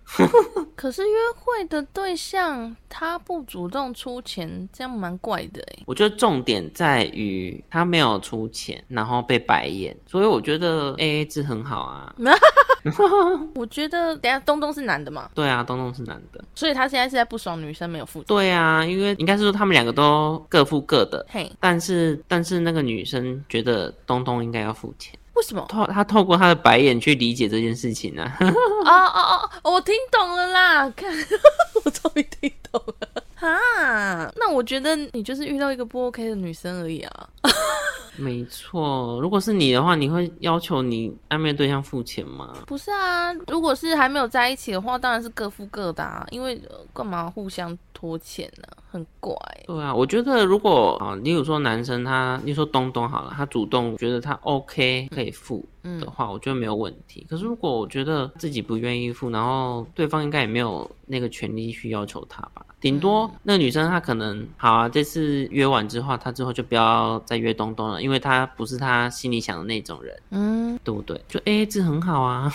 [0.77, 5.83] 可是约会的对象他不主动出钱，这样蛮怪的哎。
[5.87, 12.15] 我觉得重点在于他没有出钱，然后被白眼，所以我觉得 A A 制很好啊。
[13.55, 15.31] 我觉得等下东东是男的嘛？
[15.35, 18.23] 对啊，东东是男的，所以他现在是在不爽女生没有付。
[18.25, 21.25] 对啊，因为应该是说他们两个都各付各的。
[21.29, 25.17] 嘿，但是但是那个女生觉得东东应该要付钱。
[25.35, 28.31] 为什么透他透过他的白眼去理解这件事情呢？
[28.41, 30.89] 哦哦哦，我听懂了啦！
[30.91, 31.11] 看，
[31.85, 33.09] 我终于听懂了。
[33.41, 37.29] 啊，那我觉得你就是遇到一个不 OK 的女生而已啊。
[38.17, 42.53] 没错，如果是你的话，你会要求你暧昧对象付钱吗？
[42.67, 46.61] 不是啊，如果是还没有在一起的话，当然是各付各的啊，因为
[46.93, 48.69] 干嘛互相拖欠呢？
[48.93, 49.35] 很怪。
[49.67, 55.67] 对啊，我觉得如果啊，例如说男生他，你说东东好了，他主动觉得他 OK 可以付
[56.01, 57.27] 的话，我觉得没有问题。
[57.29, 62.67] 可是如果我觉得自己不愿意付，然后对方应该也没有那个权利去要求他吧。
[62.81, 71.21] 顶多那个女生她可能好啊，这次约完之后，她之后就不要再约东东了，因为她不是她心里想的那种人，嗯，对不对？
[71.29, 72.53] 就 A A 制很好啊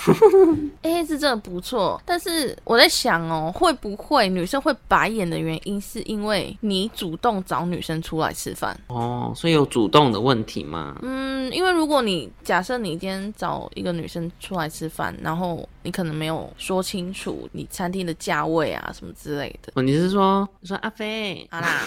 [0.81, 2.01] ，A A 制真的不错。
[2.05, 6.26] 但是我在想哦，会不会女生会白眼的原因是因为
[6.61, 10.97] 你主动找女生出来吃饭哦，所以有主动的问题吗？
[11.01, 20.47] 嗯，因为如果你假设你今天找一个女生出来吃饭，然后你可能没有说清楚你餐厅的价位啊什么之类的，你是说？
[20.59, 21.81] 你说阿飞，好啦，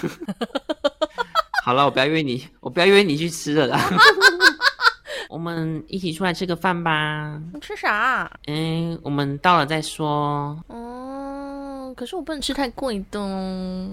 [1.64, 3.80] 好了，我不要约你，我不要约你去吃了啦。
[5.28, 7.40] 我们一起出来吃个饭吧。
[7.54, 8.28] 你吃啥？
[8.48, 10.60] 嗯，我们到了再说。
[10.66, 13.20] 哦，可是我不能吃太贵的。
[13.20, 13.88] 哦，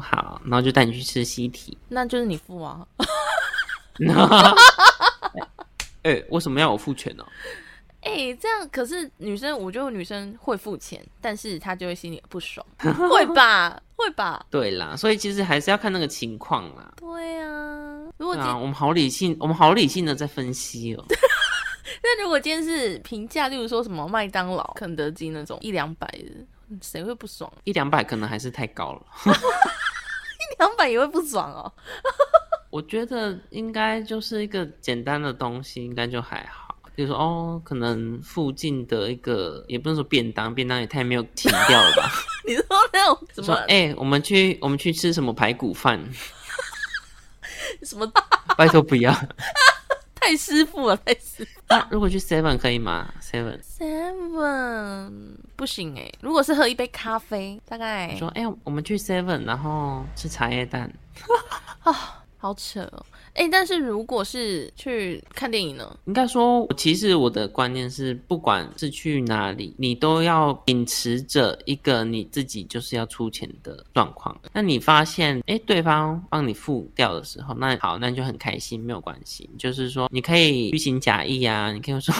[0.00, 1.76] 好，然后就带你去吃西提。
[1.88, 2.86] 那就是你付啊。
[6.02, 7.24] 哎，为什么要我付钱呢？
[8.02, 13.80] 哎，这样可是女生，我觉得女生会付钱，但是她就会心里不爽， 会吧？
[13.96, 14.44] 会吧？
[14.50, 16.92] 对啦，所以其实还是要看那个情况啦。
[16.96, 21.04] 对啊，如果啊，我们好理性，我们好理性的在分析哦。
[22.02, 26.30] 那如果今天是平价，例如说什么麦当劳、肯德基那种一两百的，
[26.80, 27.50] 谁会不爽？
[27.64, 29.02] 一两百可能还是太高了，
[29.32, 31.72] 一两百也会不爽哦。
[32.70, 36.74] 我觉得应该就是一个简单的东西，应该就还好。
[36.96, 42.10] 比如说哦，可能附近的一个，也不能说便当，便当也太没有情调了吧？
[42.46, 43.54] 你说那种什么？
[43.68, 46.00] 哎，我们去我们去吃什么排骨饭？
[47.82, 48.10] 什么？
[48.56, 49.12] 拜托不要！
[50.24, 51.60] 太师傅了，太师傅。
[51.68, 55.12] 那如果去 Seven 可以吗？Seven Seven
[55.54, 56.10] 不行哎。
[56.22, 60.90] 如果是喝一杯咖啡，大概说哎，我们去 Seven，然后吃茶叶蛋。
[61.80, 63.06] 啊， 好扯哦。
[63.32, 65.98] 哎，但是如果是去看电影呢？
[66.04, 74.38] 应该说，其实我的观念是，不管是去哪里，你都要秉持着一个你自己就是要出钱的状况。
[74.52, 79.48] 那你发现，哎，对方帮你付掉的时候，那好，那就很开心，没有关系。
[79.58, 82.14] 就是说，你可以虚情假意啊，你可以说。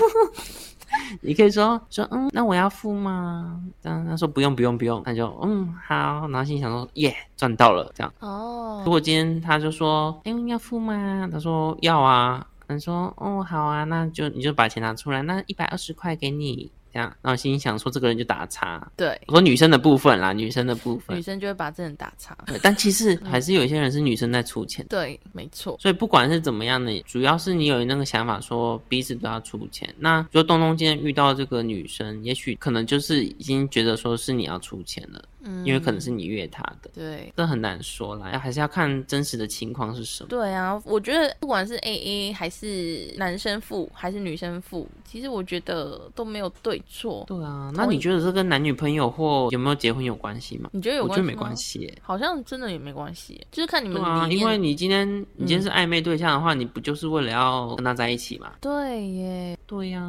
[1.23, 3.61] 你可以说说嗯，那我要付吗？
[3.83, 8.83] 这样他说不用不用不用，那就嗯好，然后心想说耶赚到了这样哦。
[8.85, 11.29] 如果今天他就说哎要付吗？
[11.31, 16.71] 他说要啊，他说哦好啊，那就你就把钱拿出来，那一百二十块给你。
[16.95, 18.89] 这样，然后心想说这个人就打叉。
[18.97, 22.39] 对，我说女生的部分啦，女生的部分，女生就会把这人打叉。
[22.47, 24.87] 对，但其实还是有一些人是女生在出钱。
[24.89, 25.77] 对，没错。
[25.81, 29.93] 所以不管是怎么样的，主要是你有那个想法，说彼此都要出钱。
[29.99, 35.25] 那就东东今天遇到这个女生，也许可能就是已经觉得说是你要出钱了。
[35.65, 40.29] 因为可能是你约他的，对，这很难说啦，要还是要看真实的情况是什么。
[40.29, 47.25] 对啊，我觉得不管是 A A 还是男生付还是女生付，其实我觉得都没有对错。
[47.27, 50.69] 对啊，那你觉得这跟男女朋友或有没有结婚有关系吗？
[50.73, 51.05] 你觉得有？
[51.05, 54.27] 我觉得没关系，好像真的也没关系，就是看你们啊。
[54.29, 58.53] 因为你今天你今天是暧昧对象的话，你不就是为了要跟他在一起吗？
[58.61, 60.01] 对耶，对呀。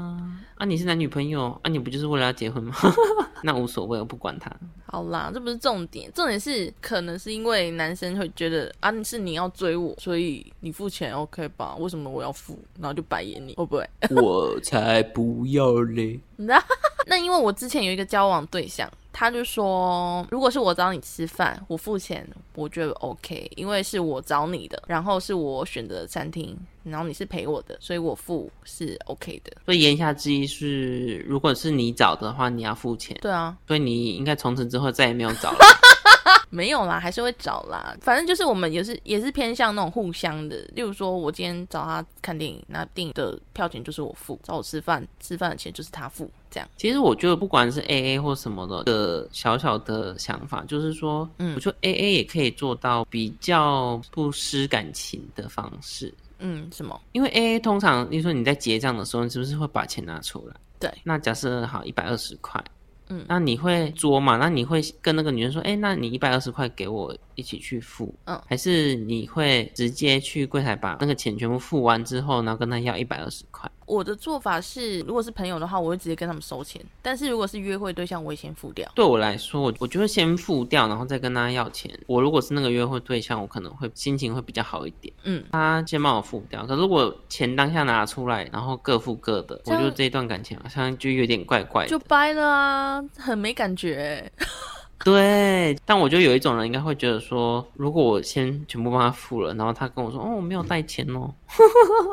[0.56, 2.74] 啊，你是男女朋友啊，你不就是为了要结婚吗？
[3.44, 4.50] 那无所谓，我不管他。
[4.86, 11.76] 好啦，这不是重点，重点是可能是因为男生会觉得啊，是你要追我，所以你付钱 OK 吧？
[11.78, 12.58] 为什么我要付？
[12.80, 13.90] 然后就白眼你，会不会？
[14.16, 16.20] 我才不要嘞！
[16.38, 16.62] 那
[17.08, 18.90] 那因为我之前有一个交往对象。
[19.18, 26.54] 他就说，如果是我找你吃饭，我付钱，我觉得 OK，因为是我找你的，然后是我选择的餐厅，
[26.86, 29.52] 然后你是陪我的，所以我付是 OK 的。
[29.66, 33.18] 所以言下之意是，如果是你找的话，你要付钱。
[33.22, 35.58] 对啊，所以你应该从此之后再也没有找了。
[36.50, 37.98] 没有啦，还是会找啦。
[38.00, 40.58] 反正就是我们也是也是偏向那种互相的。
[40.74, 46.30] 例如说，我今天找他看电影，那电影的票钱就是我付；找我吃饭，吃饭的钱就是他付。
[46.50, 46.70] 这样。
[46.78, 56.14] 其实我觉得，不管是 A A 或什么的的小小的想法，就是说，嗯，我觉得 A A 也可以做到比较不失感情的方式。
[56.40, 57.00] 嗯，什么？
[57.12, 60.56] 因为 A A 通常，例如说你在结账的时候，你是不是会把钱拿出来？
[60.80, 60.92] 对。
[61.04, 62.64] 那假设好一百二十块。
[63.10, 64.38] 嗯，那你会作嘛？
[64.38, 73.70] 那你会跟那个女生说，哎，那你一百二十块给我一起去付，嗯，还是你会直接去柜台把那个钱全部付完之后，然后跟他要一百二十块？
[73.86, 78.92] 我的做法是，如果是朋友的话，我会直接跟他们收钱；但是如果是约会对象，我会先付掉。
[78.96, 81.92] 对我来说，我我就会先付掉，然后再跟他要钱。
[82.08, 85.14] 我如果是那个约会对象，我可能会心情会比较好一点。
[85.24, 86.66] 嗯，他先帮我付掉。
[86.66, 94.32] 可如果钱当下拿出来，然后各付各的，我觉得这一段感情好像就有点怪怪的，就掰了啊，很没感觉。
[95.04, 101.32] 对，但我觉得有一种人应该会觉得说，如果我先全部帮他付了，然后他跟我说，哦，我没有带钱哦，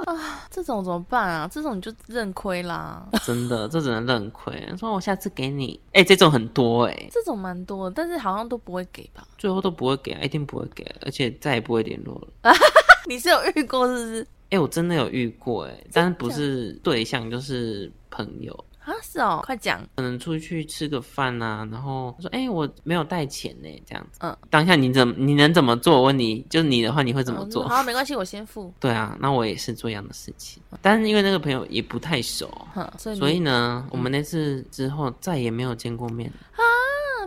[0.04, 1.48] 啊， 这种怎么办啊？
[1.50, 3.06] 这种你就认亏啦。
[3.24, 4.52] 真的，这只能认亏。
[4.76, 9.26] 说我下次给你，哎，这种很多哎，这种蛮多，但是好像都不会给吧？
[9.38, 12.52] 最后都不会给，一定不会给，而且再也不会联络了。
[13.08, 14.26] 你是有遇过是不是？
[14.50, 18.64] 哎，我真的有遇过哎，但是不是对象就是朋友。
[18.84, 19.80] 啊，是哦，快讲。
[19.96, 24.18] 可能出去吃个饭呐，然后说：“哎，我没有带钱呢。”这样子。
[24.22, 24.36] 嗯。
[24.50, 25.96] 当下你怎么你能怎么做？
[25.98, 27.68] 我问你，就是你的话，你会怎么做？
[27.68, 28.72] 好，没关系，我先付。
[28.80, 30.62] 对啊，那我也是做一样的事情。
[30.80, 32.50] 但是因为那个朋友也不太熟，
[32.96, 36.28] 所以呢，我们那次之后再也没有见过面。
[36.52, 36.60] 啊，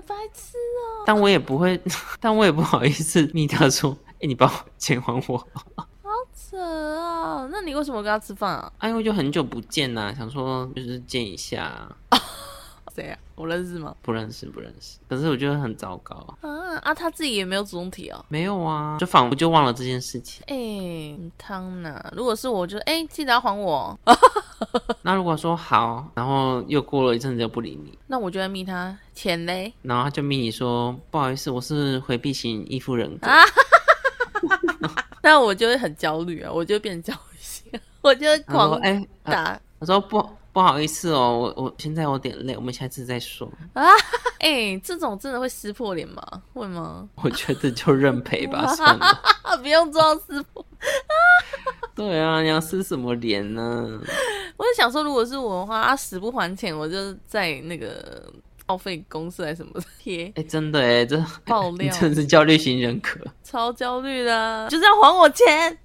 [0.05, 1.03] 白痴哦！
[1.05, 1.79] 但我也不会，
[2.19, 5.47] 但我也不好意思密他说：“哎，你把我 钱还我。”
[6.53, 8.71] 那你为什么跟他吃饭啊？
[8.77, 11.87] 啊，因为就很久不见呐，想说就是见一下。
[12.95, 13.17] 谁啊？
[13.35, 13.93] 我认识吗？
[14.01, 14.97] 不认识，不认识。
[15.09, 16.79] 可是我觉得很糟糕啊！
[16.81, 18.23] 啊，他自己也没有主动提哦。
[18.29, 20.41] 没有啊，就仿佛就忘了这件事情。
[20.47, 22.01] 哎，汤呐！
[22.15, 23.99] 如果是我，就哎，记得要还我。
[25.03, 29.73] 那如果说好，然后又过了一阵子又不理你，那我就会密他钱嘞。
[29.81, 33.27] 然后他就密你说不好意思，我是回避型依附人格。
[35.25, 37.63] 那我就会很焦虑啊，我就变焦虑型，
[38.01, 39.59] 我就狂哎打。
[39.79, 40.23] 我说不
[40.53, 43.83] 不好意思哦，我我现在有点累，我们下次再说啊。
[44.39, 46.21] 哎，这种真的会撕破脸吗？
[46.53, 47.09] 会吗？
[47.15, 49.19] 我觉得就认赔吧， 算了，
[49.63, 50.63] 不用装撕破。
[51.95, 53.99] 对啊，你要撕什么脸呢？
[54.57, 58.31] 我就想说，如果是我的话，他死不还钱，我就在那个。
[58.65, 60.31] 报废公司还是什么 贴？
[60.35, 65.77] 哎，真的哎，这 爆料真是焦虑型人格， 超焦虑的，就是要还我钱。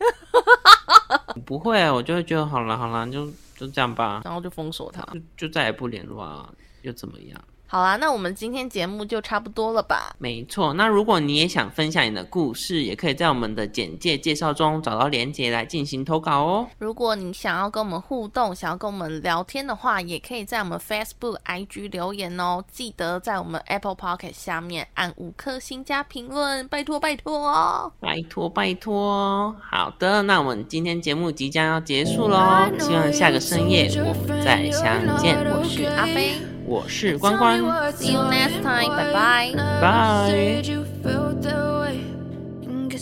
[1.44, 3.26] 不会，我就会觉得好了好了，就
[3.56, 6.48] 就这样吧，然后就封锁他，就就再也不联络啊，
[6.82, 7.40] 又怎么样？
[7.72, 10.12] 好啦，那我们今天节目就差不多了吧？
[10.18, 16.66] 没错，那如果你也想分享你的故事，也可以在我们的简介介绍中找到链接来进行投稿哦。
[16.78, 22.64] 如果你想要跟我们互动，想要跟我们聊天的话，也可以在我们 Facebook、IG 留言哦。
[22.72, 27.92] 记得在我们 Apple p o c k e t 下面按五颗星加评论，拜托拜托哦！
[28.00, 29.54] 拜托拜托。
[29.70, 35.36] 好的，那我们今天节目即将要结束喽，希望下个深夜我们再相见。
[35.56, 36.59] 我是阿飞。
[36.69, 37.59] 我是关关，
[37.93, 40.61] See you next time，拜拜，拜。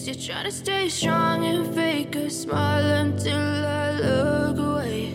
[0.05, 5.13] You're trying to stay strong and fake a smile until I look away.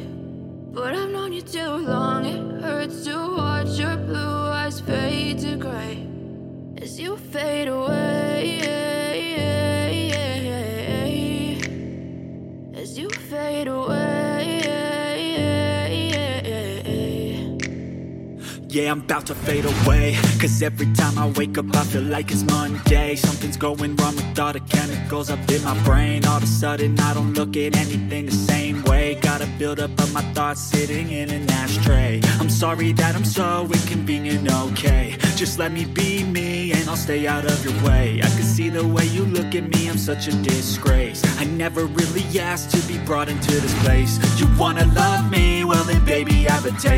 [0.73, 5.57] But I've known you too long, it hurts to watch your blue eyes fade to
[5.57, 6.07] gray
[6.81, 8.72] as you fade away.
[18.74, 20.18] Yeah, I'm about to fade away.
[20.40, 23.16] Cause every time I wake up I feel like it's Monday.
[23.16, 26.26] Something's going wrong with all the chemicals up in my brain.
[26.26, 29.14] All of a sudden I don't look at anything the same way.
[29.22, 32.20] Gotta build up of my thoughts sitting in an ashtray.
[32.40, 35.18] I'm sorry that I'm so inconvenient, okay.
[35.36, 38.22] Just let me be me and I'll stay out of your way.
[38.24, 41.22] I can see the way you look at me, I'm such a disgrace.
[41.38, 44.18] I never really asked to be brought into this place.
[44.40, 45.64] You wanna love me?
[45.64, 46.84] Well then baby I have a taste